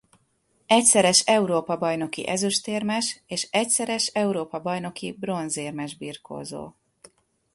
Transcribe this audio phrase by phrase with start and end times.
[0.65, 6.73] Egyszeres Európa-bajnoki ezüstérmes és egyszeres Európa-bajnoki bronzérmes birkózó.